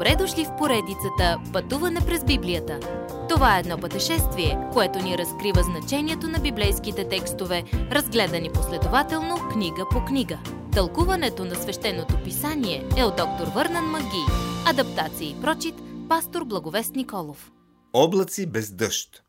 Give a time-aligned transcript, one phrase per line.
[0.00, 2.80] Добре дошли в поредицата Пътуване през Библията.
[3.28, 10.04] Това е едно пътешествие, което ни разкрива значението на библейските текстове, разгледани последователно книга по
[10.04, 10.38] книга.
[10.72, 14.24] Тълкуването на свещеното писание е от доктор Върнан Маги.
[14.66, 15.74] Адаптация и прочит,
[16.08, 17.52] пастор Благовест Николов.
[17.92, 19.22] Облаци без дъжд.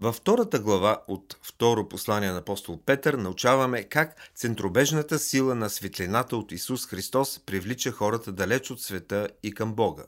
[0.00, 6.36] Във втората глава от второ послание на апостол Петър научаваме как центробежната сила на светлината
[6.36, 10.04] от Исус Христос привлича хората далеч от света и към Бога.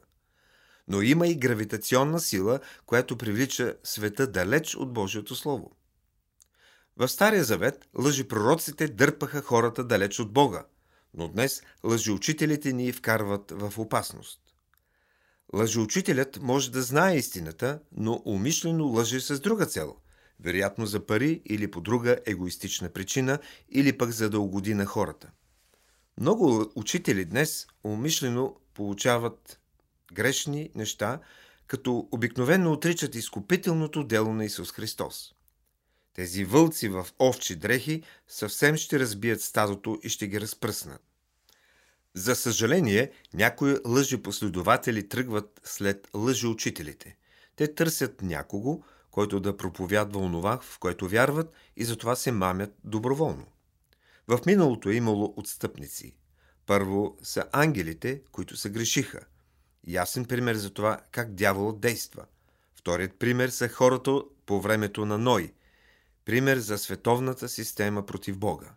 [0.90, 5.76] Но има и гравитационна сила, която привлича света далеч от Божието Слово.
[6.96, 10.64] В Стария Завет лъжепророците дърпаха хората далеч от Бога,
[11.14, 14.40] но днес лъжеучителите ни вкарват в опасност.
[15.54, 19.96] Лъжеучителят може да знае истината, но умишлено лъже с друга цел.
[20.40, 25.30] Вероятно за пари или по друга егоистична причина, или пък за да угоди на хората.
[26.20, 29.60] Много учители днес умишлено получават
[30.12, 31.20] грешни неща,
[31.66, 35.34] като обикновено отричат изкупителното дело на Исус Христос.
[36.14, 41.02] Тези вълци в овчи дрехи съвсем ще разбият стадото и ще ги разпръснат.
[42.14, 47.16] За съжаление, някои лъжепоследователи тръгват след лъжеучителите.
[47.56, 53.46] Те търсят някого, който да проповядва онова, в което вярват и затова се мамят доброволно.
[54.28, 56.16] В миналото е имало отстъпници.
[56.66, 59.20] Първо са ангелите, които се грешиха.
[59.86, 62.24] Ясен пример за това как дяволът действа.
[62.74, 65.52] Вторият пример са хората по времето на Ной.
[66.24, 68.70] Пример за световната система против Бога.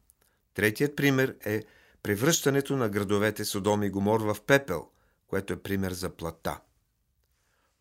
[0.53, 1.63] Третият пример е
[2.03, 4.87] превръщането на градовете Содом и Гомор в пепел,
[5.27, 6.59] което е пример за плата.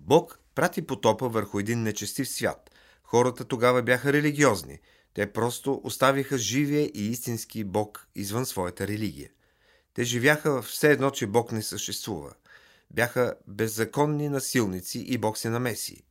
[0.01, 2.71] Бог прати потопа върху един нечестив свят.
[3.03, 4.79] Хората тогава бяха религиозни.
[5.15, 9.31] Те просто оставиха живия и истински Бог извън своята религия.
[9.95, 12.35] Те живяха все едно, че Бог не съществува.
[12.93, 16.03] Бяха беззаконни насилници и Бог се намеси.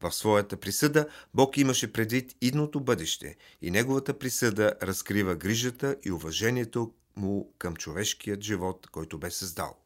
[0.00, 6.94] В своята присъда Бог имаше предвид идното бъдеще и неговата присъда разкрива грижата и уважението
[7.16, 9.76] му към човешкият живот, който бе създал.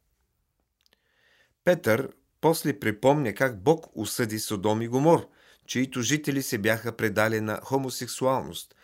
[1.65, 5.29] Петър после припомня как Бог осъди Содом и Гомор,
[5.67, 8.75] чието жители се бяха предали на хомосексуалност,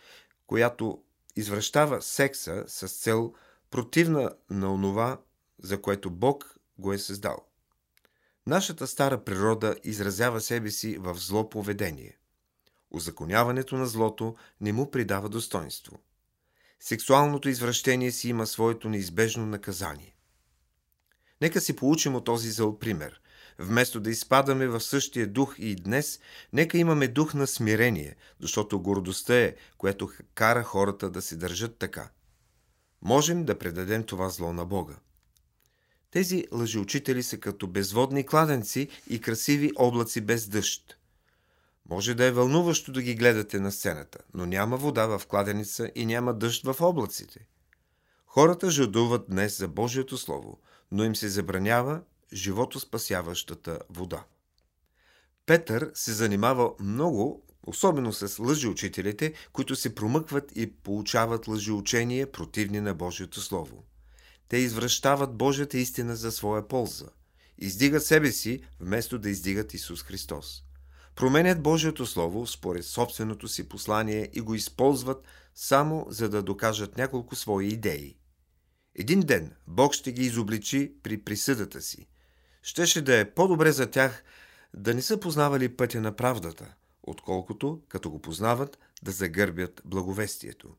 [0.47, 1.03] която
[1.35, 3.33] извръщава секса с цел
[3.71, 5.21] противна на онова,
[5.63, 7.37] за което Бог го е създал.
[8.47, 12.17] Нашата стара природа изразява себе си в зло поведение.
[12.91, 15.99] Озаконяването на злото не му придава достоинство–
[16.81, 20.15] сексуалното извращение си има своето неизбежно наказание.
[21.41, 23.21] Нека си получим от този зъл пример.
[23.59, 26.19] Вместо да изпадаме в същия дух и днес,
[26.53, 32.09] нека имаме дух на смирение, защото гордостта е, което кара хората да се държат така.
[33.01, 34.95] Можем да предадем това зло на Бога.
[36.11, 40.97] Тези лъжеучители са като безводни кладенци и красиви облаци без дъжд.
[41.89, 46.05] Може да е вълнуващо да ги гледате на сцената, но няма вода в кладеница и
[46.05, 47.47] няма дъжд в облаците.
[48.25, 50.59] Хората жадуват днес за Божието Слово,
[50.91, 52.01] но им се забранява
[52.33, 54.23] живото спасяващата вода.
[55.45, 62.93] Петър се занимава много, особено с лъжеучителите, които се промъкват и получават лъжеучения противни на
[62.93, 63.83] Божието Слово.
[64.51, 67.05] Те извръщават Божията истина за своя полза.
[67.57, 70.63] Издигат себе си, вместо да издигат Исус Христос
[71.15, 75.23] променят Божието Слово според собственото си послание и го използват
[75.55, 78.17] само за да докажат няколко свои идеи.
[78.95, 82.07] Един ден Бог ще ги изобличи при присъдата си.
[82.61, 84.23] Щеше да е по-добре за тях
[84.73, 86.73] да не са познавали пътя на правдата,
[87.03, 90.75] отколкото, като го познават, да загърбят благовестието.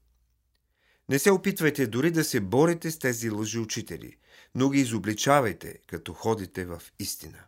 [1.08, 4.16] Не се опитвайте дори да се борите с тези лъжеучители,
[4.54, 7.38] но ги изобличавайте, като ходите в истина.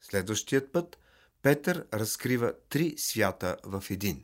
[0.00, 0.98] Следващият път–
[1.42, 4.22] Петър разкрива три свята в един.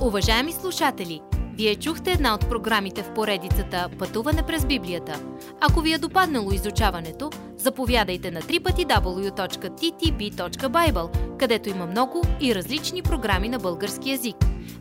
[0.00, 1.20] Уважаеми слушатели,
[1.54, 5.20] вие чухте една от програмите в поредицата Пътуване през Библията.
[5.60, 9.78] Ако ви е допаднало изучаването, заповядайте на www.ttb.bible,
[11.38, 14.36] където има много и различни програми на български язик.